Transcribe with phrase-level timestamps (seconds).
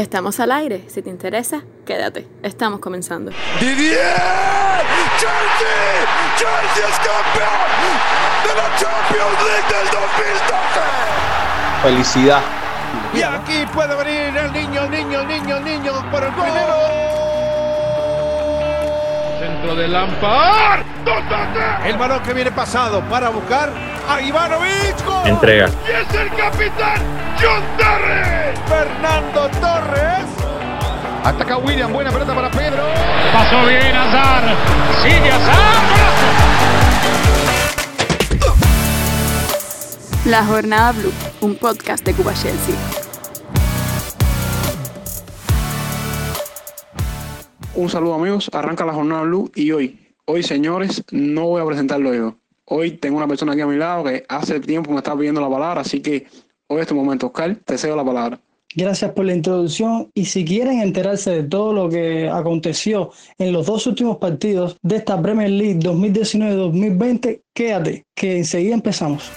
[0.00, 0.84] Estamos al aire.
[0.88, 2.26] Si te interesa, quédate.
[2.42, 3.32] Estamos comenzando.
[3.60, 4.00] ¡Didier!
[5.18, 6.06] ¡Chelsea!
[6.38, 7.60] ¡Chelsea es campeón
[8.42, 10.40] de la Champions League del 2012!
[11.82, 12.40] Felicidad.
[13.12, 16.74] Y aquí puede venir el niño, el niño, el niño, el niño por el primero.
[19.38, 20.80] Centro de Lampard.
[21.84, 23.70] El balón que viene pasado para buscar
[24.08, 25.04] a Ivanovic.
[25.04, 25.28] ¡Gol!
[25.28, 25.68] Entrega.
[25.86, 28.54] Y es el capitán John Terry.
[28.68, 30.28] Fernando Torres.
[31.24, 32.82] Ataca William, buena pelota para Pedro.
[33.32, 34.56] Pasó bien Azar.
[35.02, 35.76] Sigue Azar.
[40.26, 42.74] La Jornada Blue, un podcast de Cuba Chelsea.
[47.74, 52.12] Un saludo amigos, arranca la jornada Blue y hoy, hoy señores, no voy a presentarlo
[52.12, 52.34] yo.
[52.66, 55.48] Hoy tengo una persona aquí a mi lado que hace tiempo me está pidiendo la
[55.48, 56.26] palabra, así que
[56.70, 58.40] hoy es tu momento, Oscar, te cedo la palabra.
[58.76, 63.66] Gracias por la introducción y si quieren enterarse de todo lo que aconteció en los
[63.66, 69.32] dos últimos partidos de esta Premier League 2019-2020, quédate, que enseguida empezamos.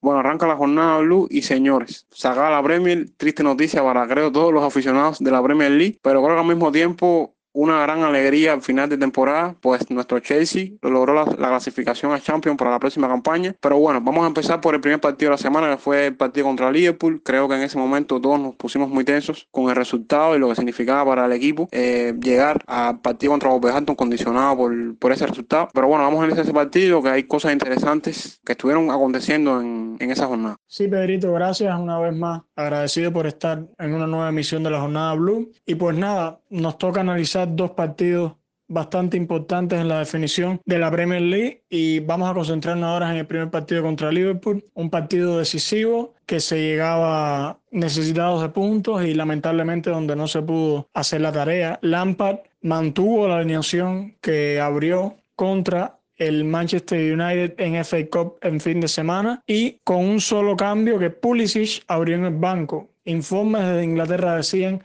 [0.00, 4.32] Bueno, arranca la jornada Blue y señores, se acaba la Premier, triste noticia para creo
[4.32, 8.04] todos los aficionados de la Premier League, pero creo que al mismo tiempo una gran
[8.04, 12.70] alegría al final de temporada, pues nuestro Chelsea logró la, la, clasificación a Champions para
[12.70, 13.52] la próxima campaña.
[13.60, 16.16] Pero bueno, vamos a empezar por el primer partido de la semana, que fue el
[16.16, 17.20] partido contra Liverpool.
[17.24, 20.48] Creo que en ese momento todos nos pusimos muy tensos con el resultado y lo
[20.48, 25.26] que significaba para el equipo eh, llegar al partido contra Wolverhampton condicionado por, por ese
[25.26, 25.68] resultado.
[25.74, 29.96] Pero bueno, vamos a iniciar ese partido, que hay cosas interesantes que estuvieron aconteciendo en,
[29.98, 30.58] en esa jornada.
[30.68, 32.42] Sí, Pedrito, gracias una vez más.
[32.58, 35.52] Agradecido por estar en una nueva emisión de la Jornada Blue.
[35.64, 38.32] Y pues nada, nos toca analizar dos partidos
[38.66, 43.18] bastante importantes en la definición de la Premier League y vamos a concentrarnos ahora en
[43.18, 49.14] el primer partido contra Liverpool, un partido decisivo que se llegaba necesitados de puntos y
[49.14, 51.78] lamentablemente donde no se pudo hacer la tarea.
[51.80, 58.80] Lampard mantuvo la alineación que abrió contra el Manchester United en FA Cup en fin
[58.80, 62.90] de semana y con un solo cambio que Pulisic abrió en el banco.
[63.04, 64.82] Informes de Inglaterra decían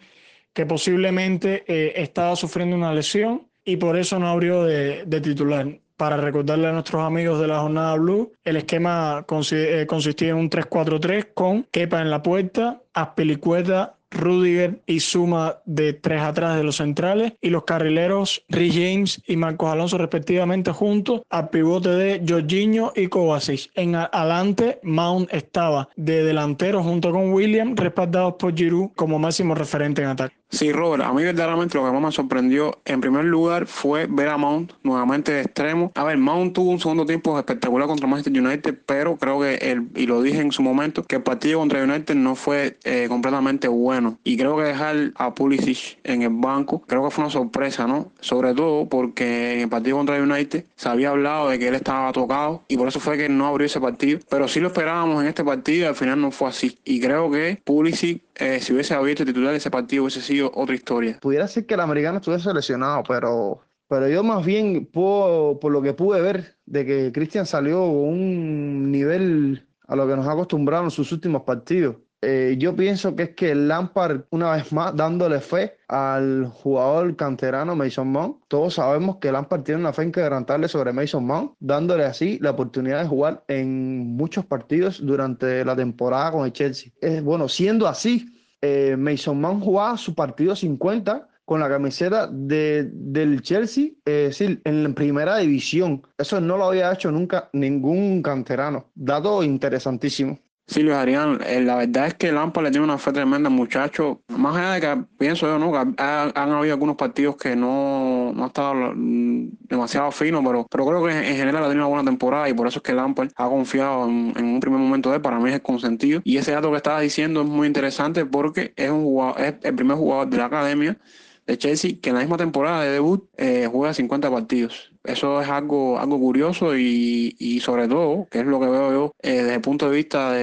[0.54, 5.68] que posiblemente eh, estaba sufriendo una lesión y por eso no abrió de, de, titular.
[5.98, 10.50] Para recordarle a nuestros amigos de la jornada Blue, el esquema eh, consistía en un
[10.50, 16.78] 3-4-3 con Kepa en la puerta, Aspilicueta, Rudiger y Suma de tres atrás de los
[16.78, 22.94] centrales y los carrileros Rhys James y Marcos Alonso respectivamente juntos al pivote de Jorginho
[22.96, 23.69] y Kovacic.
[23.75, 30.02] En adelante Mount estaba de delantero junto con William respaldados por Giroud como máximo referente
[30.02, 30.43] en ataque.
[30.53, 34.28] Sí, Robert, a mí verdaderamente lo que más me sorprendió en primer lugar fue ver
[34.28, 35.91] a Mount nuevamente de extremo.
[35.96, 39.88] A ver, Mount tuvo un segundo tiempo espectacular contra Manchester United, pero creo que, el,
[39.96, 43.68] y lo dije en su momento, que el partido contra United no fue eh, completamente
[43.68, 44.19] bueno.
[44.24, 48.12] Y creo que dejar a Pulisic en el banco, creo que fue una sorpresa, ¿no?
[48.20, 52.12] Sobre todo porque en el partido contra United se había hablado de que él estaba
[52.12, 54.20] tocado y por eso fue que no abrió ese partido.
[54.30, 56.78] Pero sí lo esperábamos en este partido y al final no fue así.
[56.85, 60.76] Y creo que Pulisic, eh, si hubiese abierto titular de ese partido, hubiese sido otra
[60.76, 61.20] historia.
[61.22, 65.81] Pudiera ser que el americano estuviese lesionado, pero, pero yo más bien, puedo, por lo
[65.81, 70.86] que pude ver, de que Cristian salió un nivel a lo que nos ha acostumbrado
[70.86, 71.98] en sus últimos partidos.
[72.26, 77.76] Eh, yo pienso que es que Lampard, una vez más, dándole fe al jugador canterano
[77.76, 78.38] Mason Mount.
[78.48, 83.02] Todos sabemos que Lampard tiene una fe inquebrantable sobre Mason Mount, dándole así la oportunidad
[83.02, 86.94] de jugar en muchos partidos durante la temporada con el Chelsea.
[87.02, 92.90] Es, bueno, siendo así, eh, Mason Mount jugaba su partido 50 con la camiseta de,
[92.94, 96.01] del Chelsea, es decir, en primera división.
[96.18, 98.90] Eso no lo había hecho nunca ningún canterano.
[98.96, 100.40] Dato interesantísimo.
[100.73, 104.23] Sí, Luis Adrián, eh, la verdad es que Lampard le tiene una fe tremenda muchacho.
[104.29, 105.72] Más allá de que pienso yo, ¿no?
[105.72, 110.88] Que ha, han habido algunos partidos que no, no ha estado demasiado fino, pero, pero
[110.88, 113.29] creo que en general ha tenido una buena temporada y por eso es que Lampard
[113.35, 115.22] ha confiado en, en un primer momento de él.
[115.22, 116.22] Para mí es el consentido.
[116.23, 119.76] Y ese dato que estabas diciendo es muy interesante porque es, un jugador, es el
[119.76, 120.97] primer jugador de la academia
[121.45, 124.91] de Chelsea que en la misma temporada de debut eh, juega 50 partidos.
[125.03, 129.13] Eso es algo, algo curioso y, y sobre todo, que es lo que veo yo
[129.22, 130.34] eh, desde el punto de vista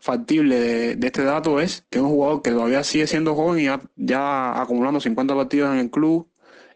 [0.00, 0.58] factible
[0.96, 5.00] de, este dato, es que un jugador que todavía sigue siendo joven y ya, acumulando
[5.00, 6.28] 50 partidos en el club,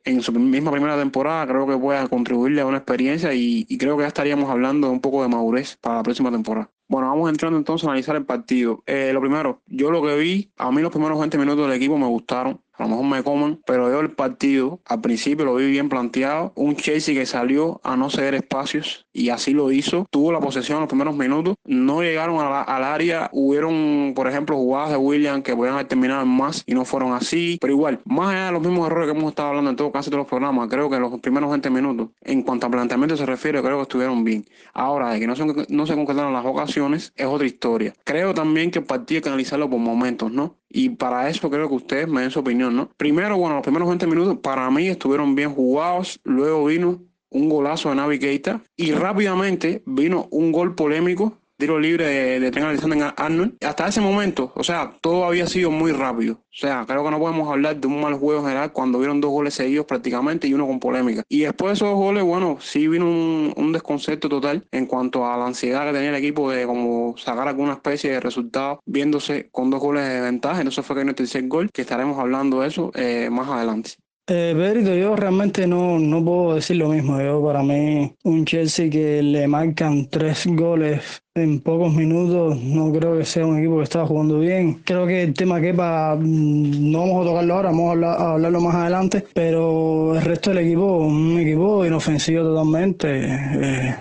[0.05, 4.03] en su misma primera temporada, creo que puede contribuirle a una experiencia y, creo que
[4.03, 6.71] ya estaríamos hablando un poco de madurez para la próxima temporada.
[6.89, 8.83] Bueno, vamos entrando entonces a analizar el partido.
[8.87, 11.97] Eh, lo primero, yo lo que vi, a mí los primeros 20 minutos del equipo
[11.97, 12.61] me gustaron.
[12.75, 16.53] A lo mejor me coman, pero yo el partido al principio lo vi bien planteado.
[16.57, 20.07] Un Chelsea que salió a no ceder espacios y así lo hizo.
[20.11, 23.29] Tuvo la posesión en los primeros minutos, no llegaron al área.
[23.33, 27.59] Hubieron, por ejemplo, jugadas de William que podían haber terminado más y no fueron así.
[27.61, 30.11] Pero igual, más allá de los mismos errores que hemos estado hablando en todo casi
[30.11, 33.63] todos los programas, creo que los primeros 20 minutos, en cuanto a planteamiento se refiere,
[33.63, 34.47] creo que estuvieron bien.
[34.73, 37.93] Ahora, de que no se, no se concretaron las ocasiones, es otra historia.
[38.05, 40.57] Creo también que el partido hay que analizarlo por momentos, ¿no?
[40.73, 42.89] Y para eso creo que ustedes me den su opinión, ¿no?
[42.97, 46.19] Primero, bueno, los primeros 20 minutos para mí estuvieron bien jugados.
[46.25, 52.41] Luego vino un golazo de Navigator y rápidamente vino un gol polémico tiro libre de,
[52.41, 53.55] de Trent Alexander Arnold.
[53.65, 56.35] Hasta ese momento, o sea, todo había sido muy rápido.
[56.35, 59.21] O sea, creo que no podemos hablar de un mal juego en general cuando vieron
[59.21, 61.23] dos goles seguidos prácticamente y uno con polémica.
[61.29, 65.37] Y después de esos goles, bueno, sí vino un, un desconcerto total en cuanto a
[65.37, 69.71] la ansiedad que tenía el equipo de como sacar alguna especie de resultado viéndose con
[69.71, 70.59] dos goles de ventaja.
[70.59, 73.93] Entonces fue que vino el tercer gol, que estaremos hablando de eso eh, más adelante.
[74.29, 77.21] Eh, Pedrito, yo realmente no, no puedo decir lo mismo.
[77.21, 83.19] Yo, para mí, un Chelsea que le marcan tres goles en pocos minutos, no creo
[83.19, 84.75] que sea un equipo que está jugando bien.
[84.85, 88.75] Creo que el tema Kepa mm, no vamos a tocarlo ahora, vamos a, hablarlo más
[88.77, 93.09] adelante, pero el resto del equipo, un equipo inofensivo totalmente.
[93.11, 93.97] Eh,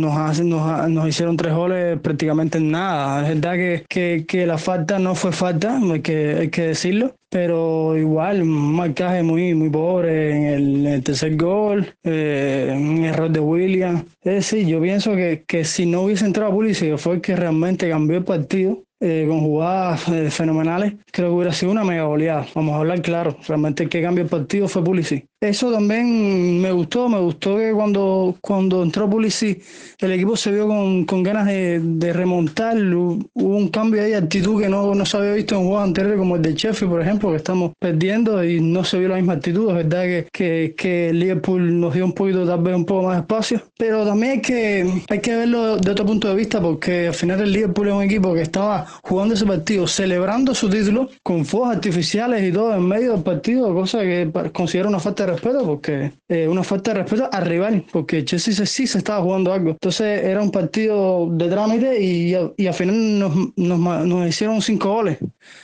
[0.00, 3.22] nos, hacen, nos, nos, hicieron tres goles prácticamente en nada.
[3.22, 7.14] Es verdad que, que, que, la falta no fue falta, hay que, hay que decirlo,
[7.30, 13.40] pero igual un marcaje muy, muy pobre en el, tercer gol, eh, un error de
[13.40, 14.04] William.
[14.22, 17.88] Es decir, yo pienso que, que si no hubiese entrado Pulisic, fue el que realmente
[17.88, 22.46] cambió el partido, eh, con jugadas eh, fenomenales, creo que hubiera sido una mega goleada.
[22.54, 25.26] Vamos a hablar claro, realmente el que cambió el partido fue Pulisic.
[25.44, 29.62] Eso también me gustó, me gustó que cuando, cuando entró Pulisic
[29.98, 34.60] el equipo se vio con, con ganas de, de, remontar, hubo un cambio de actitud
[34.60, 37.30] que no, no se había visto en juegos anteriores como el de Sheffield, por ejemplo,
[37.30, 39.68] que estamos perdiendo y no se vio la misma actitud.
[39.70, 43.16] Es verdad que, que, que Liverpool nos dio un poquito, tal vez un poco más
[43.16, 47.08] de espacio, pero también hay que, hay que verlo de otro punto de vista porque
[47.08, 51.08] al final el Liverpool es un equipo que estaba jugando ese partido, celebrando su título
[51.22, 55.33] con fuegos artificiales y todo en medio del partido, cosa que considero una falta de
[55.34, 59.52] respeto, porque eh, una falta de respeto al rival, porque Chelsea sí se estaba jugando
[59.52, 59.70] algo.
[59.70, 64.92] Entonces era un partido de trámite y, y al final nos, nos, nos hicieron cinco
[64.94, 65.18] goles.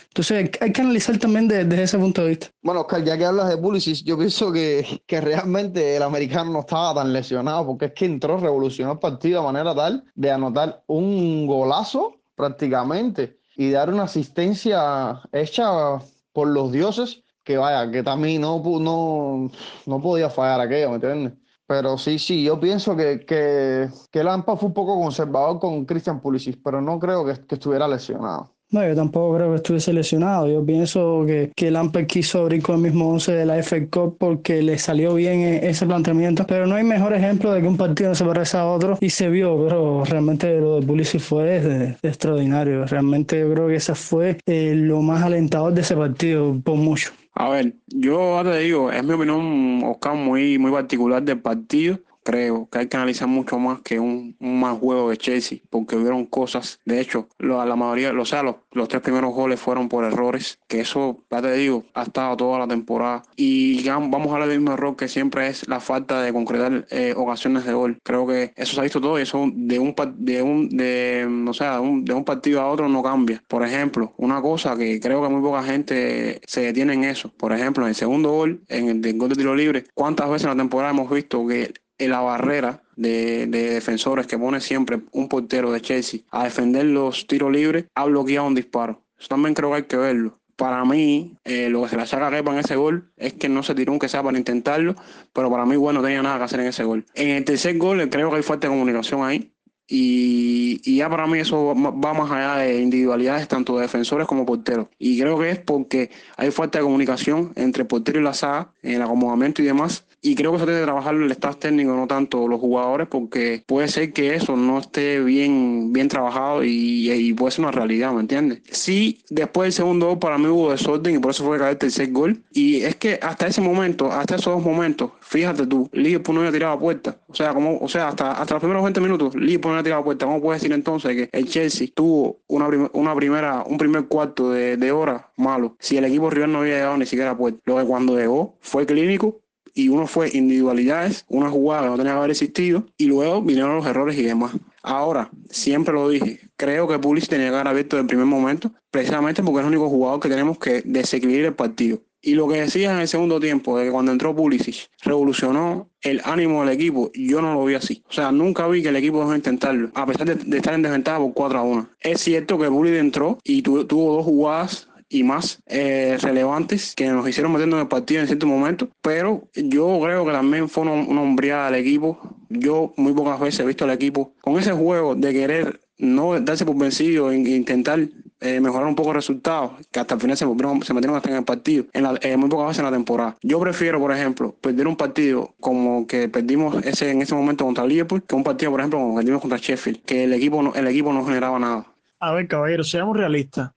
[0.08, 2.48] Entonces hay que analizar también desde ese punto de vista.
[2.62, 6.60] Bueno, Oscar, ya que hablas de Pulisic, yo pienso que, que realmente el americano no
[6.60, 10.82] estaba tan lesionado, porque es que entró, revolucionó el partido de manera tal de anotar
[10.88, 16.00] un golazo prácticamente y dar una asistencia hecha
[16.32, 19.50] por los dioses que vaya, que también no, no,
[19.86, 21.32] no podía fallar aquello, ¿me entiendes?
[21.66, 26.20] Pero sí, sí, yo pienso que, que, que Lampa fue un poco conservador con Christian
[26.20, 28.54] Pulisic, pero no creo que, estuviera lesionado.
[28.70, 30.48] No, yo tampoco creo que estuviese lesionado.
[30.48, 34.16] Yo pienso que, que Lampert quiso abrir con el mismo 11 de la FA Cup
[34.18, 36.44] porque le salió bien e, ese planteamiento.
[36.46, 39.10] Pero no hay mejor ejemplo de que un partido no se parece a otro y
[39.10, 39.64] se vio.
[39.64, 42.84] Pero realmente lo de Pulisic fue extraordinario.
[42.86, 47.10] Realmente yo creo que ese fue eh, lo más alentador de ese partido por mucho.
[47.40, 52.68] A ver, yo te digo, es mi opinión, Oscar, muy, muy particular del partido creo
[52.70, 56.26] que hay que analizar mucho más que un, un mal juego de Chelsea, porque hubieron
[56.26, 60.04] cosas, de hecho, lo, la mayoría, o sea, los, los, tres primeros goles fueron por
[60.04, 63.22] errores, que eso, ya te digo, ha estado toda la temporada.
[63.36, 67.14] Y vamos a hablar del mismo error que siempre es la falta de concretar eh,
[67.16, 67.98] ocasiones de gol.
[68.02, 71.52] Creo que eso se ha visto todo y eso de un, de un, de, o
[71.52, 73.42] sea, un, de un partido a otro no cambia.
[73.48, 77.32] Por ejemplo, una cosa que creo que muy poca gente se detiene en eso.
[77.36, 80.50] Por ejemplo, en el segundo gol, en el gol de tiro libre, ¿cuántas veces en
[80.50, 85.70] la temporada hemos visto que en la barrera de, defensores que pone siempre un portero
[85.70, 89.02] de Chelsea a defender los tiros libres, ha bloqueado un disparo.
[89.18, 90.38] Eso también creo que hay que verlo.
[90.56, 93.48] Para mí, eh, lo que se le saca a Kepa en ese gol es que
[93.48, 94.94] no se tiró aunque sea para intentarlo,
[95.32, 97.04] pero para mí, bueno, no tenía nada que hacer en ese gol.
[97.14, 99.52] En el tercer gol, creo que hay falta de comunicación ahí.
[99.86, 104.46] Y, y, ya para mí eso va más allá de individualidades tanto de defensores como
[104.46, 104.86] porteros.
[104.98, 108.72] Y creo que es porque hay falta de comunicación entre el portero y la saga,
[108.82, 111.94] en el acomodamiento y demás, y creo que eso tiene que trabajarlo el staff técnico,
[111.94, 117.10] no tanto los jugadores, porque puede ser que eso no esté bien, bien trabajado y,
[117.10, 118.60] y puede ser una realidad, ¿me entiendes?
[118.70, 121.78] Sí, después del segundo gol para mí hubo desorden y por eso fue que el
[121.78, 122.42] tercer gol.
[122.52, 126.52] Y es que hasta ese momento, hasta esos dos momentos, fíjate tú, Liverpool no había
[126.52, 127.16] tirado a puerta.
[127.28, 130.02] O sea, como, o sea, hasta, hasta los primeros 20 minutos, Liverpool no había tirado
[130.02, 130.26] a puerta.
[130.26, 134.76] ¿Cómo puedes decir entonces que el Chelsea tuvo una, una primera, un primer cuarto de,
[134.76, 137.60] de hora malo si el equipo rival no había llegado ni siquiera a puerta?
[137.64, 139.40] Lo que cuando llegó fue clínico
[139.74, 143.76] y uno fue individualidades, una jugada que no tenía que haber existido y luego vinieron
[143.76, 144.52] los errores y demás.
[144.82, 148.72] Ahora, siempre lo dije, creo que Pulisic tenía que haber abierto en el primer momento,
[148.90, 152.00] precisamente porque es el único jugador que tenemos que desequilibrar el partido.
[152.22, 156.20] Y lo que decías en el segundo tiempo, de que cuando entró Pulisic, revolucionó el
[156.24, 158.02] ánimo del equipo, yo no lo vi así.
[158.10, 160.82] O sea, nunca vi que el equipo dejó de intentarlo, a pesar de, estar en
[160.82, 161.88] desventaja por 4 a 1.
[162.00, 167.28] Es cierto que Pulisic entró y tuvo dos jugadas y más eh, relevantes que nos
[167.28, 170.92] hicieron metiendo en el partido en cierto momento, pero yo creo que también fue una,
[170.92, 172.36] una hombreada del equipo.
[172.48, 176.64] Yo muy pocas veces he visto al equipo con ese juego de querer no darse
[176.64, 178.00] por vencido e intentar
[178.40, 181.36] eh, mejorar un poco el resultado, que hasta el final se, se metieron hasta en
[181.36, 183.36] el partido, en eh, muy pocas veces en la temporada.
[183.42, 187.84] Yo prefiero, por ejemplo, perder un partido como que perdimos ese en ese momento contra
[187.84, 190.86] Liverpool, que un partido, por ejemplo, como perdimos contra Sheffield, que el equipo no, el
[190.86, 191.86] equipo no generaba nada.
[192.18, 193.72] A ver, caballero, seamos realistas.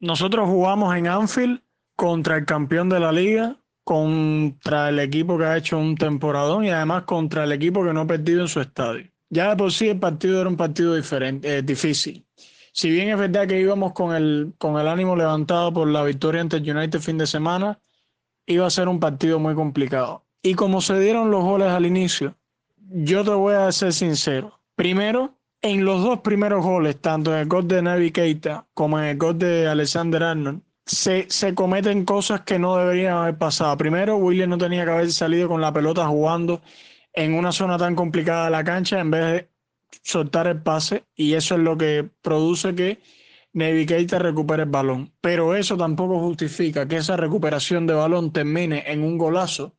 [0.00, 1.60] Nosotros jugamos en Anfield
[1.96, 6.70] contra el campeón de la liga, contra el equipo que ha hecho un temporadón y
[6.70, 9.10] además contra el equipo que no ha perdido en su estadio.
[9.30, 12.24] Ya de por sí el partido era un partido diferente, eh, difícil
[12.78, 16.40] si bien es verdad que íbamos con el, con el ánimo levantado por la victoria
[16.40, 17.80] ante el United fin de semana,
[18.46, 20.24] iba a ser un partido muy complicado.
[20.44, 22.36] Y como se dieron los goles al inicio,
[22.76, 24.60] yo te voy a ser sincero.
[24.76, 29.06] Primero, en los dos primeros goles, tanto en el gol de Navi Keita como en
[29.06, 33.76] el gol de Alexander Arnold, se, se, cometen cosas que no deberían haber pasado.
[33.76, 36.62] Primero, William no tenía que haber salido con la pelota jugando
[37.12, 39.50] en una zona tan complicada de la cancha en vez de
[40.02, 43.00] soltar el pase y eso es lo que produce que
[43.52, 45.12] Keita recupere el balón.
[45.20, 49.77] Pero eso tampoco justifica que esa recuperación de balón termine en un golazo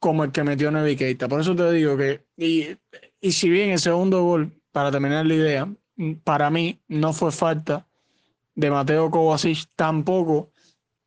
[0.00, 1.28] como el que metió Keita.
[1.28, 2.76] Por eso te digo que, y,
[3.20, 5.74] y si bien el segundo gol, para terminar la idea,
[6.24, 7.86] para mí no fue falta
[8.54, 10.52] de Mateo Kovacic, tampoco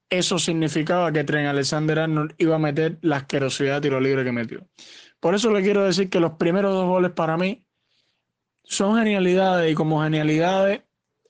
[0.09, 4.31] eso significaba que Tren Alexander Arnold iba a meter la asquerosidad de tiro libre que
[4.31, 4.67] metió.
[5.19, 7.65] Por eso le quiero decir que los primeros dos goles para mí
[8.63, 10.81] son genialidades y como genialidades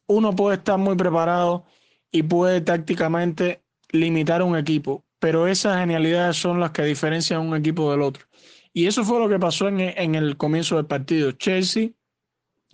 [0.08, 1.66] uno puede estar muy preparado
[2.12, 7.90] y puede tácticamente limitar un equipo, pero esas genialidades son las que diferencian un equipo
[7.90, 8.26] del otro.
[8.74, 11.32] Y eso fue lo que pasó en, en el comienzo del partido.
[11.32, 11.92] Chelsea,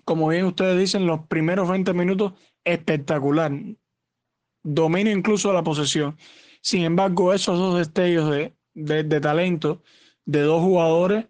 [0.04, 3.52] como bien ustedes dicen, los primeros 20 minutos espectacular.
[4.64, 6.18] Dominio incluso la posesión.
[6.60, 9.84] Sin embargo, esos dos destellos de, de, de talento
[10.26, 11.28] de dos jugadores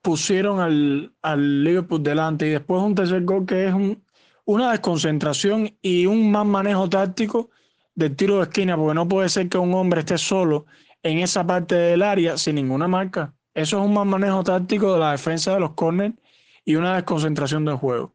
[0.00, 4.02] pusieron al, al, Liverpool delante y después un tercer gol que es un,
[4.46, 7.50] una desconcentración y un mal manejo táctico
[8.00, 10.66] del tiro de esquina, porque no puede ser que un hombre esté solo
[11.02, 13.34] en esa parte del área sin ninguna marca.
[13.54, 16.14] Eso es un mal manejo táctico de la defensa de los corners
[16.64, 18.14] y una desconcentración del juego.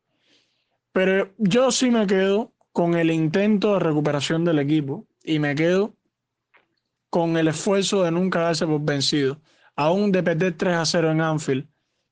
[0.91, 5.93] Pero yo sí me quedo con el intento de recuperación del equipo y me quedo
[7.09, 9.39] con el esfuerzo de nunca darse por vencido.
[9.75, 11.67] Aún de perder 3 a 0 en Anfield,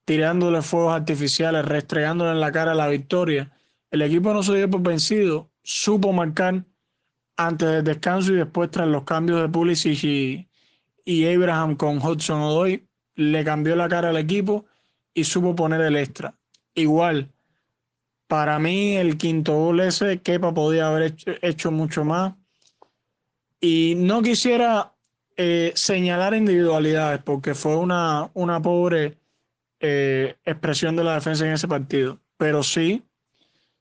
[0.05, 3.51] tirándole fuegos artificiales, restregándole en la cara la victoria.
[3.89, 6.65] El equipo no se dio por vencido, supo marcar
[7.37, 10.03] antes del descanso y después tras los cambios de Pulisic
[11.05, 14.65] y, Abraham con Hudson Odoy, le cambió la cara al equipo
[15.13, 16.33] y supo poner el extra.
[16.75, 17.29] Igual,
[18.27, 22.33] para mí el quinto gol ese, Kepa podía haber hecho, hecho mucho más.
[23.59, 24.93] Y no quisiera
[25.35, 29.17] eh, señalar individualidades porque fue una, una pobre
[29.79, 32.19] eh, expresión de la defensa en ese partido.
[32.37, 33.03] Pero sí,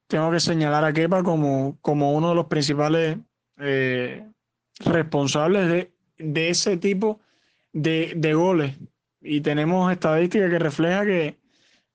[0.07, 3.19] tengo que señalar a Kepa como, como uno de los principales
[3.59, 4.27] eh,
[4.85, 7.21] responsables de, de, ese tipo
[7.73, 8.77] de, de, goles.
[9.21, 11.39] Y tenemos estadísticas que refleja que,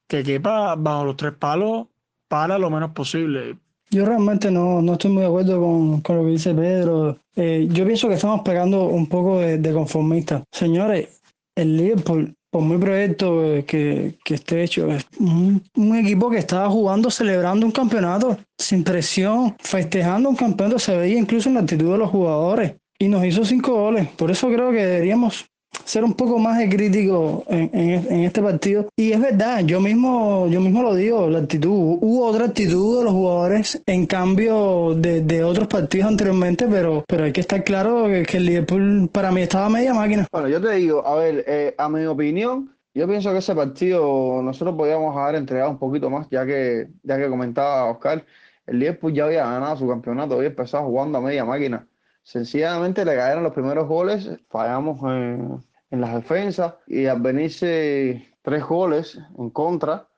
[0.08, 1.88] que Kepa bajo los tres palos
[2.28, 3.58] para lo menos posible.
[3.90, 7.20] Yo realmente no, no estoy muy de acuerdo con, con lo que dice Pedro.
[7.36, 10.44] Eh, yo pienso que estamos pegando un poco de, de conformista.
[10.52, 11.22] Señores,
[11.56, 16.40] el Liverpool por muy proyecto eh, que, que esté hecho, es un, un, equipo que
[16.40, 21.62] estaba jugando, celebrando un campeonato sin presión, festejando un campeonato, se veía incluso en la
[21.62, 24.08] actitud de los jugadores y nos hizo cinco goles.
[24.08, 25.46] Por eso creo que deberíamos
[25.88, 28.90] ser un poco más crítico en, en, este partido.
[28.96, 31.98] Y es verdad, yo mismo, yo mismo lo digo, la actitud.
[32.02, 37.24] Hubo otra actitud de los jugadores en cambio de, de otros partidos anteriormente, pero, pero
[37.24, 40.28] hay que estar claro que, que, el Liverpool para mí estaba media máquina.
[40.32, 44.42] Bueno, yo te digo, a ver, eh, a mi opinión, yo pienso que ese partido
[44.42, 48.26] nosotros podíamos haber entregado un poquito más, ya que, ya que comentaba Oscar,
[48.66, 51.88] el Liverpool ya había ganado su campeonato, había empezado jugando a media máquina.
[52.28, 58.66] Sencillamente le cayeron los primeros goles, fallamos en, en las defensas y al venirse tres
[58.66, 60.10] goles en contra,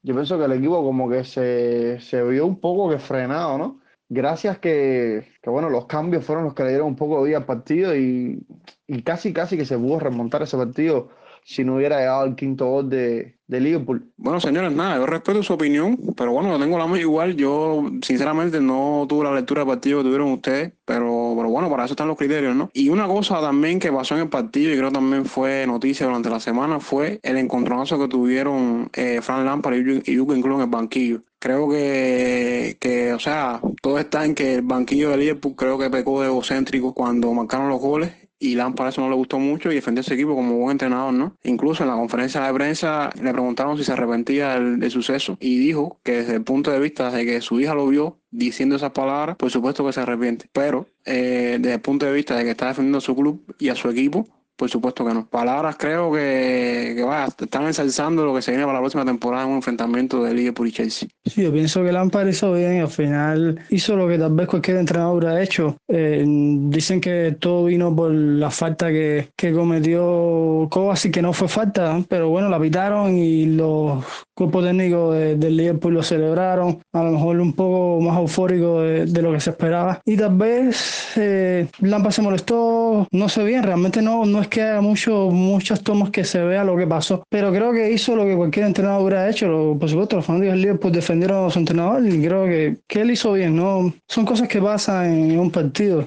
[0.00, 3.80] yo pienso que el equipo como que se, se vio un poco que frenado, ¿no?
[4.08, 7.36] Gracias que, que, bueno, los cambios fueron los que le dieron un poco de vida
[7.36, 8.42] al partido y,
[8.86, 11.10] y casi, casi que se pudo remontar ese partido
[11.44, 14.12] si no hubiera llegado el quinto gol de, de, Liverpool.
[14.16, 17.36] Bueno, señores, nada, yo respeto su opinión, pero bueno, tengo la misma igual.
[17.36, 21.84] Yo, sinceramente, no tuve la lectura del partido que tuvieron ustedes, pero pero, bueno, para
[21.84, 22.70] eso están los criterios, ¿no?
[22.72, 26.30] Y una cosa también que pasó en el partido y creo también fue noticia durante
[26.30, 30.70] la semana fue el encontronazo que tuvieron eh, Frank Lampard y Jürgen Klopp en el
[30.70, 31.22] banquillo.
[31.38, 35.88] Creo que, que, o sea, todo está en que el banquillo de Liverpool creo que
[35.88, 39.76] pecó de egocéntrico cuando marcaron los goles y Lampard eso no le gustó mucho y
[39.76, 41.36] defendió a ese equipo como buen entrenador, ¿no?
[41.44, 45.98] Incluso en la conferencia de prensa le preguntaron si se arrepentía del, suceso y dijo
[46.02, 49.36] que desde el punto de vista de que su hija lo vio diciendo esas palabras,
[49.36, 52.68] por supuesto que se arrepiente, pero eh, desde el punto de vista de que está
[52.68, 54.26] defendiendo a su club y a su equipo,
[54.60, 55.26] por supuesto que no.
[55.26, 59.44] Palabras creo que, que vaya, están ensalzando lo que se viene para la próxima temporada
[59.44, 61.08] en un enfrentamiento de Liverpool y Chelsea.
[61.24, 64.48] Sí, yo pienso que Lampard hizo bien y al final hizo lo que tal vez
[64.48, 65.78] cualquier entrenador ha hecho.
[65.88, 71.48] Eh, dicen que todo vino por la falta que, que cometió Kovacic, que no fue
[71.48, 77.12] falta, pero bueno, la pitaron y los cuerpos técnicos del Liverpool lo celebraron, a lo
[77.12, 80.00] mejor un poco más eufórico de, lo que se esperaba.
[80.04, 84.62] Y tal vez eh, Lampard se molestó, no sé bien, realmente no, no es que
[84.62, 88.24] haya mucho, muchos tomos que se vea lo que pasó, pero creo que hizo lo
[88.24, 89.76] que cualquier entrenador hubiera hecho.
[89.78, 93.10] por supuesto, los fanáticos del Liverpool defendieron a su entrenador y creo que, que él
[93.12, 93.56] hizo bien.
[93.56, 93.92] ¿no?
[94.08, 96.06] Son cosas que pasan en un partido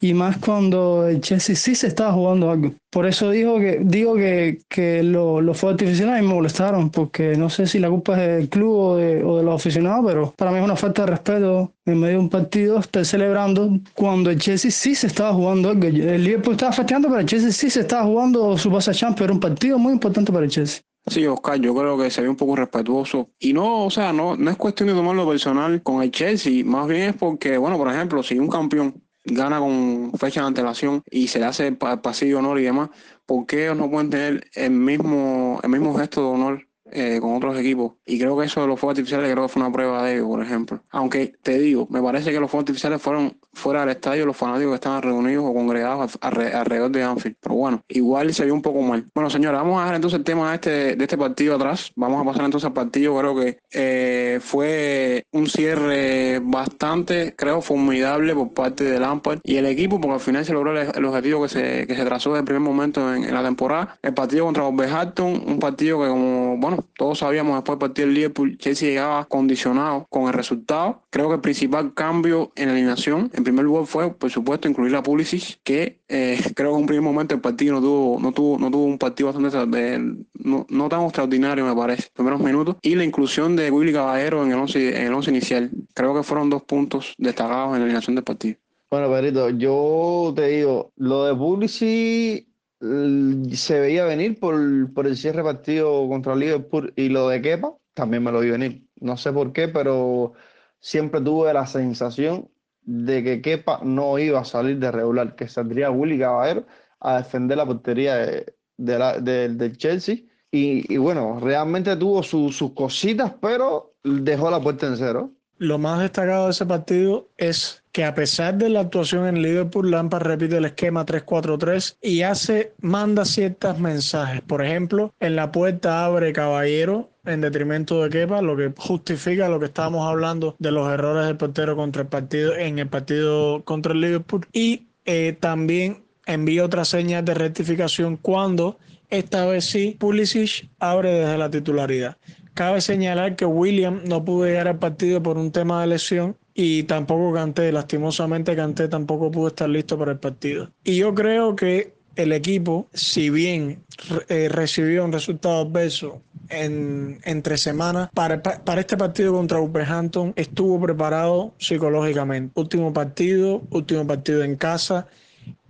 [0.00, 2.72] y más cuando el Chelsea sí se estaba jugando algo.
[2.90, 7.66] Por eso digo que, digo que, que los fuegos artificiales me molestaron, porque no sé
[7.66, 10.58] si la culpa es del club o de, o de los aficionados, pero para mí
[10.58, 14.70] es una falta de respeto en medio de un partido estar celebrando cuando el Chelsea
[14.70, 15.72] sí se estaba jugando.
[15.72, 19.22] El Liverpool estaba festeando, pero el Chelsea sí se estaba jugando su pase Champions.
[19.22, 20.82] Era un partido muy importante para el Chelsea.
[21.06, 23.30] Sí, Oscar, yo creo que se ve un poco respetuoso.
[23.40, 26.86] Y no, o sea, no, no es cuestión de tomarlo personal con el Chelsea, más
[26.86, 31.26] bien es porque, bueno, por ejemplo, si un campeón gana con fecha de antelación y
[31.26, 32.90] se le hace pasillo honor y demás,
[33.26, 37.58] ¿por qué no pueden tener el mismo, el mismo gesto de honor eh, con otros
[37.58, 37.92] equipos.
[38.06, 40.28] Y creo que eso de los fuegos artificiales creo que fue una prueba de ello,
[40.28, 40.82] por ejemplo.
[40.90, 44.72] Aunque te digo, me parece que los fuegos artificiales fueron fuera del estadio los fanáticos
[44.72, 47.36] que estaban reunidos o congregados alrededor de Anfield.
[47.40, 49.06] Pero bueno, igual se vio un poco mal.
[49.14, 51.92] Bueno, señora, vamos a dejar entonces el tema este, de este partido atrás.
[51.96, 53.18] Vamos a pasar entonces al partido.
[53.18, 59.66] Creo que eh, fue un cierre bastante, creo, formidable por parte de Lampard y el
[59.66, 62.44] equipo, porque al final se logró el, objetivo que se, que se trazó desde el
[62.46, 63.98] primer momento en, la temporada.
[64.02, 68.14] El partido contra Wolverhampton, un partido que como, bueno, todos sabíamos después del partido del
[68.14, 71.02] Liverpool, Chelsea llegaba condicionado con el resultado.
[71.10, 74.94] Creo que el principal cambio en la alineación, en primer lugar, fue, por supuesto, incluir
[74.96, 78.32] a Pulisic, que eh, creo que en un primer momento el partido no tuvo, no
[78.32, 79.98] tuvo, no tuvo un partido bastante
[80.34, 84.52] no, no tan extraordinario, me parece, primeros minutos, y la inclusión de Willy Caballero en
[84.52, 85.70] el once, en el once inicial.
[85.94, 88.56] Creo que fueron dos puntos destacados en la alineación del partido.
[88.90, 92.51] Bueno, Perito, yo te digo, lo de Pulisic
[92.82, 98.22] se veía venir por, por el cierre partido contra Liverpool y lo de Kepa también
[98.22, 98.86] me lo vi venir.
[99.00, 100.32] No sé por qué, pero
[100.80, 102.48] siempre tuve la sensación
[102.82, 106.66] de que Kepa no iba a salir de regular, que saldría Willy Caballero
[107.00, 110.16] a defender la portería de, del Chelsea.
[110.50, 115.30] Y, bueno, realmente tuvo sus cositas, pero dejó la puerta en cero.
[115.56, 119.90] Lo más destacado de ese partido es que a pesar de la actuación en Liverpool,
[119.90, 124.40] Lampard repite el esquema 3-4-3 y hace, manda ciertos mensajes.
[124.40, 129.60] Por ejemplo, en la puerta abre Caballero en detrimento de Kepa, lo que justifica lo
[129.60, 133.92] que estábamos hablando de los errores del portero contra el partido en el partido contra
[133.92, 138.78] el Liverpool y eh, también envía otra señal de rectificación cuando
[139.10, 142.16] esta vez sí Pulisic abre desde la titularidad.
[142.54, 146.84] Cabe señalar que William no pudo llegar al partido por un tema de lesión y
[146.84, 150.70] tampoco Canté, lastimosamente Canté tampoco pudo estar listo para el partido.
[150.84, 153.82] Y yo creo que el equipo, si bien
[154.28, 160.80] eh, recibió un resultado adverso en, entre semanas, para, para este partido contra Wolverhampton estuvo
[160.80, 162.52] preparado psicológicamente.
[162.60, 165.06] Último partido, último partido en casa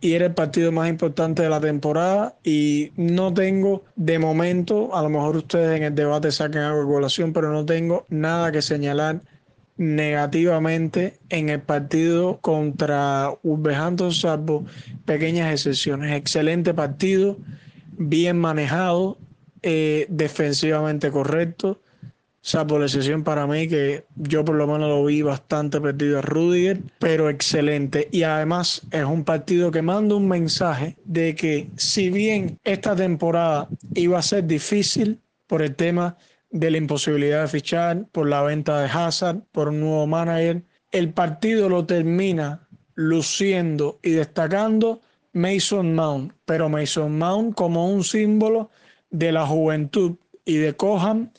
[0.01, 5.03] y era el partido más importante de la temporada y no tengo de momento, a
[5.03, 8.62] lo mejor ustedes en el debate saquen algo de colación, pero no tengo nada que
[8.62, 9.23] señalar
[9.83, 14.64] negativamente en el partido contra Wolverhampton, salvo
[15.05, 16.12] pequeñas excepciones.
[16.12, 17.37] Excelente partido,
[17.99, 19.18] bien manejado,
[19.62, 21.81] eh, defensivamente correcto
[22.66, 26.23] por la excepción para mí, que yo por lo menos lo vi bastante perdido a
[26.23, 28.09] Rudiger, pero excelente.
[28.11, 33.68] Y además es un partido que manda un mensaje de que si bien esta temporada
[33.95, 36.16] iba a ser difícil por el tema
[36.53, 40.62] de la imposibilidad de fichar, por la venta de Hazard, por un nuevo manager,
[40.93, 45.01] el partido lo termina luciendo y destacando
[45.33, 48.71] Mason Mount, pero Mason Mount como un símbolo
[49.11, 51.31] de la juventud y de Coham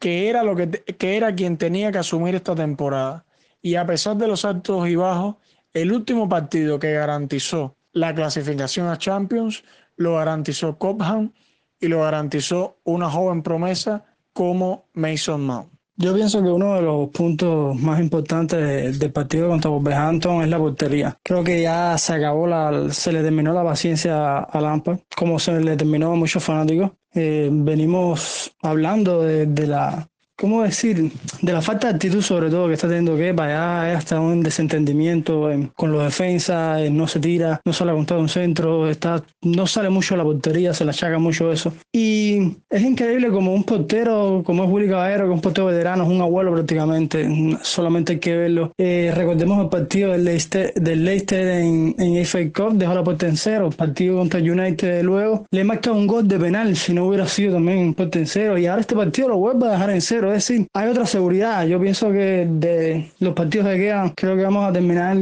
[0.00, 3.24] que era, lo que, que era quien tenía que asumir esta temporada.
[3.62, 5.36] Y a pesar de los altos y bajos,
[5.74, 9.62] el último partido que garantizó la clasificación a Champions
[9.96, 11.32] lo garantizó Cobham
[11.78, 15.70] y lo garantizó una joven promesa como Mason Mount.
[16.00, 20.56] Yo pienso que uno de los puntos más importantes del partido contra Wolverhampton es la
[20.56, 21.18] portería.
[21.22, 25.60] Creo que ya se acabó la, se le terminó la paciencia a Lampard, como se
[25.60, 26.92] le terminó a muchos fanáticos.
[27.12, 30.08] Eh, venimos hablando de, de, la
[30.40, 31.12] ¿cómo decir?
[31.42, 34.42] De la falta de actitud sobre todo que está teniendo que para allá hasta un
[34.42, 39.66] desentendimiento con los defensas, no se tira, no sale a contar un centro, está, no
[39.66, 41.74] sale mucho la portería, se le achaca mucho eso.
[41.92, 46.04] Y es increíble como un portero, como es Willy Caballero, que es un portero veterano,
[46.04, 48.72] es un abuelo prácticamente, solamente hay que verlo.
[48.78, 53.28] Eh, recordemos el partido del Leicester, del Leicester en, en FA Cup, dejó la puerta
[53.28, 57.26] en cero, partido contra United luego, le marca un gol de penal, si no hubiera
[57.26, 60.00] sido también un puerta en cero, y ahora este partido lo vuelve a dejar en
[60.00, 61.66] cero decir, hay otra seguridad.
[61.66, 65.16] Yo pienso que de los partidos que quedan, creo que vamos a terminar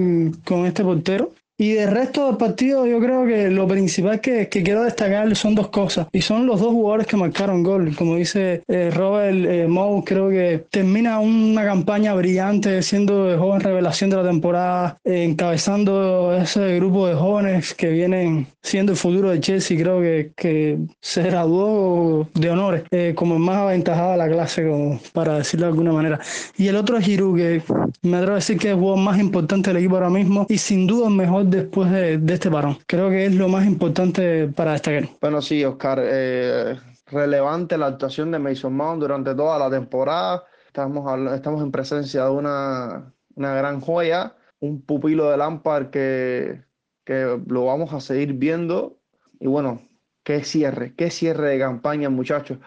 [0.45, 1.33] con este portero.
[1.61, 5.57] Y del resto del partido, yo creo que lo principal que, que, quiero destacar son
[5.57, 6.07] dos cosas.
[6.13, 7.97] Y son los dos jugadores que marcaron gol.
[7.97, 9.67] Como dice eh, Robert eh,
[10.05, 16.77] creo que termina una campaña brillante, siendo joven revelación de la temporada, eh, encabezando ese
[16.77, 19.77] grupo de jóvenes que vienen siendo el futuro de Chelsea.
[19.77, 24.65] Creo que, que se graduó de honores, eh, como el más aventajado de la clase,
[24.65, 26.21] como para decirlo de alguna manera.
[26.57, 27.63] Y el otro es Giroud, que
[28.03, 30.59] me atrevo a decir que es el jugador más importante del equipo ahora mismo y
[30.59, 32.79] sin duda el mejor después de, de, este parón.
[32.87, 35.09] Creo que es lo más importante para destacar.
[35.21, 36.01] Bueno, sí, Oscar.
[36.03, 40.45] Eh, relevante la actuación de Mason Mount durante toda la temporada.
[40.67, 46.63] Estamos, estamos en presencia de una, una gran joya, un pupilo de Lampard que,
[47.05, 48.99] que lo vamos a seguir viendo.
[49.41, 49.83] Y bueno,
[50.25, 52.59] qué cierre, qué cierre de campaña, muchachos.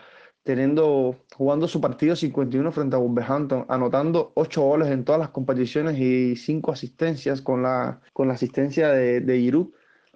[0.43, 5.97] Teniendo, jugando su partido 51 frente a Wolverhampton, anotando 8 goles en todas las competiciones
[5.97, 9.69] y 5 asistencias con la, con la asistencia de, de Giroud.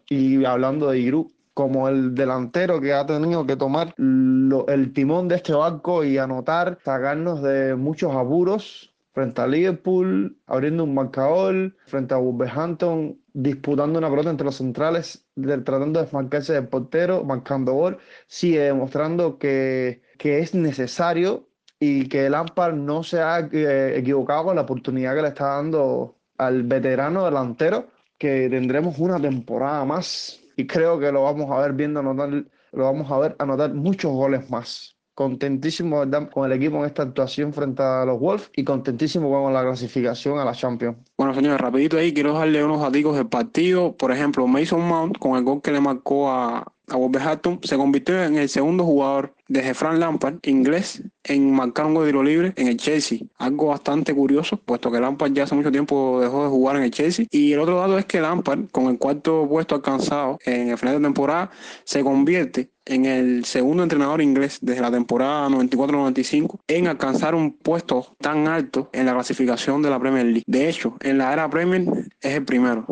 [0.08, 5.28] Y hablando de Giroud, como el delantero que ha tenido que tomar lo, el timón
[5.28, 11.76] de este barco y anotar, sacarnos de muchos apuros frente a Liverpool, abriendo un marcador,
[11.88, 17.24] frente a Wolverhampton, disputando una pelota entre los centrales, de, tratando de desmarcarse del portero,
[17.24, 21.48] marcando gol, sigue demostrando que, que es necesario
[21.80, 26.16] y que Lampard no se ha eh, equivocado con la oportunidad que le está dando
[26.38, 31.74] al veterano delantero, que tendremos una temporada más y creo que lo vamos a ver
[31.74, 32.30] viendo anotar,
[32.72, 34.96] lo vamos a ver anotar muchos goles más.
[35.14, 39.64] Contentísimo con el equipo en esta actuación frente a los Wolves y contentísimo con la
[39.64, 40.98] clasificación a la Champions.
[41.18, 43.96] Bueno, señores, rapidito ahí quiero darle unos datos del partido.
[43.96, 48.36] Por ejemplo, Mason Mount con el gol que le marcó a Wolverhampton se convirtió en
[48.36, 53.20] el segundo jugador desde Frank Lampard, inglés, en marcar un tiro libre en el Chelsea.
[53.38, 56.92] Algo bastante curioso, puesto que Lampard ya hace mucho tiempo dejó de jugar en el
[56.92, 57.26] Chelsea.
[57.32, 60.96] Y el otro dato es que Lampard, con el cuarto puesto alcanzado en el final
[60.96, 61.52] de temporada,
[61.84, 68.16] se convierte en el segundo entrenador inglés desde la temporada 94-95 en alcanzar un puesto
[68.20, 70.44] tan alto en la clasificación de la Premier League.
[70.46, 71.84] De hecho, en la era Premier
[72.22, 72.86] es el primero.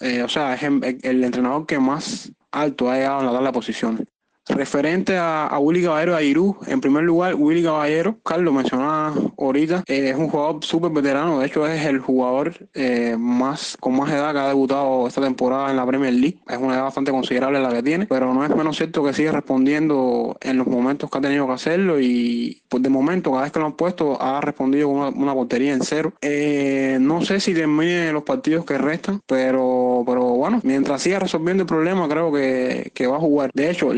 [0.00, 3.54] Eh, o sea, es el entrenador que más alto ha llegado a la tabla de
[3.54, 4.06] posiciones.
[4.46, 9.14] Referente a, a Willy Caballero y a Irú, en primer lugar, Willy Caballero, Carlos mencionaba
[9.38, 13.96] ahorita, eh, es un jugador súper veterano, de hecho es el jugador eh, más con
[13.96, 17.10] más edad que ha debutado esta temporada en la Premier League, es una edad bastante
[17.10, 21.10] considerable la que tiene, pero no es menos cierto que sigue respondiendo en los momentos
[21.10, 24.20] que ha tenido que hacerlo y pues de momento cada vez que lo han puesto
[24.20, 26.12] ha respondido con una, portería en cero.
[26.20, 31.62] Eh, no sé si termine los partidos que restan, pero, pero bueno, mientras siga resolviendo
[31.62, 33.50] el problema creo que, que va a jugar.
[33.54, 33.92] De hecho,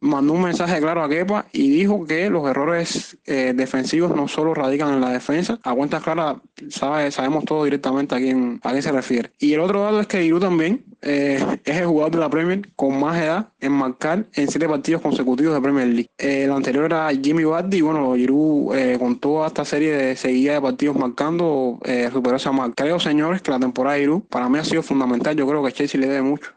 [0.00, 4.54] Mandó un mensaje claro a Kepa y dijo que los errores eh, defensivos no solo
[4.54, 5.58] radican en la defensa.
[5.62, 6.36] A cuentas claras,
[6.70, 9.30] sabe, sabemos todo directamente a quién, a qué se refiere.
[9.38, 12.68] Y el otro dato es que Giroud también eh, es el jugador de la Premier
[12.74, 16.10] con más edad en marcar en siete partidos consecutivos de Premier League.
[16.18, 20.54] Eh, el anterior era Jimmy Vardy y bueno, Giroud con toda esta serie de seguida
[20.54, 21.78] de partidos marcando
[22.12, 22.84] superó esa marca.
[22.84, 25.36] Creo, señores, que la temporada de Giroud para mí ha sido fundamental.
[25.36, 26.55] Yo creo que Chelsea le debe mucho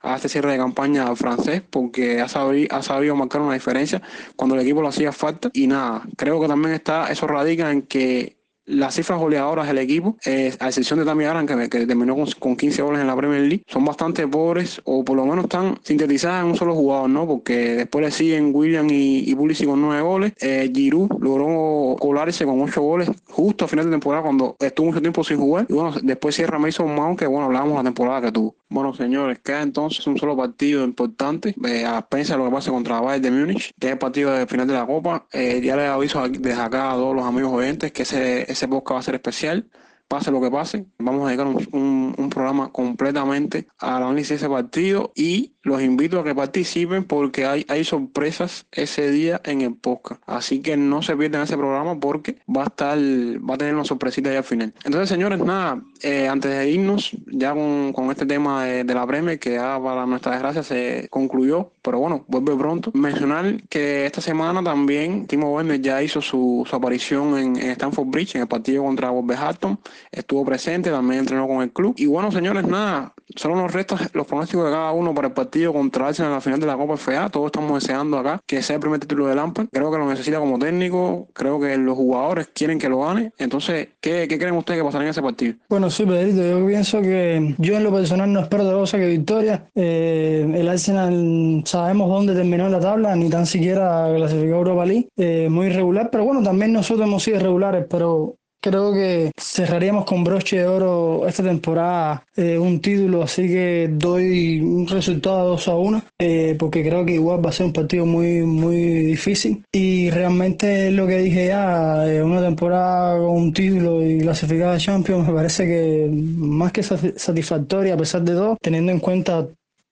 [0.00, 4.00] a este cierre de campaña francés porque ha sabido, ha sabido marcar una diferencia
[4.36, 7.82] cuando el equipo lo hacía falta y nada, creo que también está, eso radica en
[7.82, 12.14] que las cifras goleadoras del equipo, eh, a excepción de Tammy Aran, que, que, terminó
[12.14, 15.44] con, con, 15 goles en la Premier League, son bastante pobres o por lo menos
[15.44, 17.26] están sintetizadas en un solo jugador, ¿no?
[17.26, 20.32] Porque después le siguen William y, y Pulisic con 9 goles.
[20.40, 25.00] Eh, Giroud logró colarse con 8 goles justo a final de temporada cuando estuvo mucho
[25.00, 25.66] tiempo sin jugar.
[25.68, 28.54] Y bueno, después cierra Mason Mount, que bueno, hablábamos la temporada que tuvo.
[28.72, 33.00] Bueno, señores, queda entonces un solo partido importante eh, a pensar lo que pasa contra
[33.00, 35.26] Bayern de Múnich, que es el partido de final de la Copa.
[35.32, 38.94] Eh, ya les aviso desde acá a todos los amigos oyentes que ese, ese podcast
[38.94, 39.68] va a ser especial
[40.10, 40.86] pase lo que pase.
[40.98, 46.20] Vamos a dedicar un, un, programa completamente al análisis de ese partido y los invito
[46.20, 50.22] a que participen porque hay, hay sorpresas ese día en el podcast.
[50.26, 53.84] Así que no se pierdan ese programa porque va a estar, va a tener una
[53.84, 54.72] sorpresita ahí al final.
[54.84, 59.38] Entonces, señores, nada, eh, antes de irnos, ya con, con este tema de, la Premier,
[59.38, 62.90] que ya para nuestra desgracia se concluyó, pero bueno, vuelve pronto.
[62.94, 68.08] Mencionar que esta semana también Timo Werner ya hizo su, su aparición en, en, Stanford
[68.08, 69.78] Bridge, en el partido contra Wolverhampton.
[70.10, 71.94] Estuvo presente, también entrenó con el club.
[71.96, 75.72] Y bueno, señores, nada, solo nos restos los pronósticos de cada uno para el partido
[75.72, 77.28] contra Arsenal en la final de la Copa FA.
[77.28, 79.68] Todos estamos deseando acá que sea el primer título de Lampard.
[79.72, 83.32] Creo que lo necesita como técnico, creo que los jugadores quieren que lo gane.
[83.38, 85.54] Entonces, ¿qué, creen ustedes que pasará en ese partido?
[85.68, 89.06] Bueno, sí, Pedrito, yo pienso que yo en lo personal no espero de cosa que
[89.06, 89.68] victoria.
[89.74, 95.08] Eh, el Arsenal sabemos dónde terminó la tabla, ni tan siquiera clasificó Europa League.
[95.16, 100.22] Eh, muy irregular, pero bueno, también nosotros hemos sido irregulares, pero Creo que cerraríamos con
[100.22, 105.68] broche de oro esta temporada eh, un título, así que doy un resultado de 2
[105.68, 109.64] a 1, eh, porque creo que igual va a ser un partido muy, muy difícil.
[109.72, 114.78] Y realmente lo que dije ya, eh, una temporada con un título y clasificada a
[114.78, 119.48] Champions me parece que más que satisfactoria a pesar de todo, teniendo en cuenta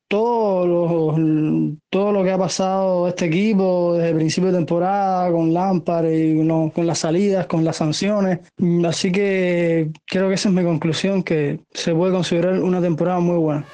[0.09, 5.53] todo lo, todo lo que ha pasado este equipo desde el principio de temporada con
[5.53, 8.41] Lampard y con las salidas, con las sanciones.
[8.87, 13.37] Así que creo que esa es mi conclusión, que se puede considerar una temporada muy
[13.37, 13.67] buena.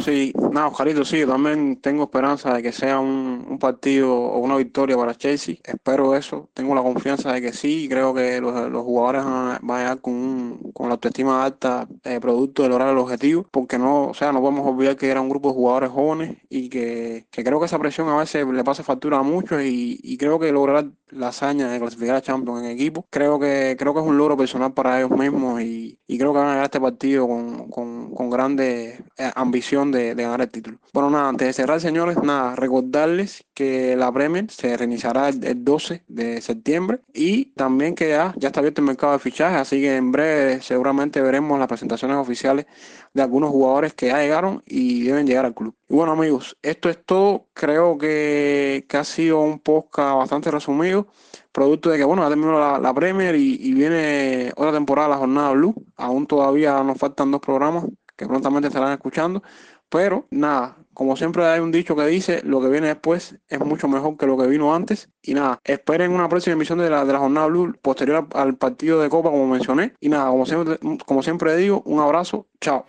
[0.00, 4.56] Sí, nada, Oscarito, sí, yo también tengo esperanza de que sea un, partido o una
[4.56, 5.56] victoria para Chelsea.
[5.64, 10.00] Espero eso, tengo la confianza de que sí, creo que los, jugadores van a, llegar
[10.00, 14.32] con, con la autoestima alta, eh, producto de lograr el objetivo, porque no, o sea,
[14.32, 17.78] no podemos olvidar que era un grupo de jugadores jóvenes y que, creo que esa
[17.78, 21.80] presión a veces le pasa factura a muchos y, creo que lograr la hazaña de
[21.80, 25.10] clasificar a Champions en equipo, creo que, creo que es un logro personal para ellos
[25.10, 30.16] mismos y, creo que van a ganar este partido con, con, con grandes eh, ambiciones
[30.16, 30.78] de, ganar el título.
[30.92, 36.04] Bueno, nada, antes de cerrar, señores, nada, recordarles que la Premier se reiniciará el, 12
[36.08, 39.96] de septiembre y también que ya, ya está abierto el mercado de fichajes, así que
[39.96, 42.66] en breve seguramente veremos las presentaciones oficiales
[43.12, 45.74] de algunos jugadores que ya llegaron y deben llegar al club.
[45.88, 47.48] Y bueno, amigos, esto es todo.
[47.52, 51.08] Creo que, ha sido un podcast bastante resumido
[51.52, 55.16] producto de que, bueno, ya terminó la, la Premier y, y, viene otra temporada, la
[55.16, 55.74] jornada Blue.
[55.96, 57.84] Aún todavía nos faltan dos programas
[58.16, 59.42] que prontamente estarán escuchando.
[59.88, 63.88] Pero nada, como siempre hay un dicho que dice, lo que viene después es mucho
[63.88, 65.08] mejor que lo que vino antes.
[65.22, 69.00] Y nada, esperen una próxima emisión de la, de la jornada Blue posterior al partido
[69.00, 69.94] de Copa, como mencioné.
[69.98, 72.86] Y nada, como siempre, como siempre digo, un abrazo, chao.